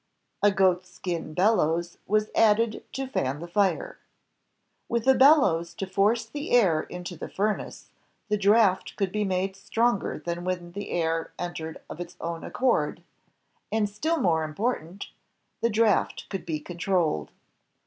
A 0.41 0.49
goatskin 0.49 1.35
bellows 1.35 1.99
was 2.07 2.31
added 2.33 2.83
to 2.93 3.05
fan 3.05 3.37
the 3.39 3.47
fire. 3.47 3.99
With 4.89 5.05
a 5.07 5.13
bellows 5.13 5.75
to 5.75 5.85
force 5.85 6.25
the 6.25 6.49
air 6.49 6.81
into 6.81 7.15
the 7.15 7.29
fur 7.29 7.55
nace, 7.55 7.91
the 8.27 8.35
draft 8.35 8.95
could 8.95 9.11
be 9.11 9.23
made 9.23 9.55
stronger 9.55 10.17
tha 10.17 10.31
n 10.31 10.43
when 10.43 10.71
the 10.71 10.89
air 10.89 11.33
entered 11.37 11.79
of 11.87 11.99
its 11.99 12.15
own 12.19 12.43
accord, 12.43 13.03
and 13.71 13.87
still 13.87 14.17
more 14.17 14.43
important, 14.43 15.05
the 15.61 15.69
draft 15.69 16.27
could 16.29 16.47
be 16.47 16.59
controlled. 16.59 17.29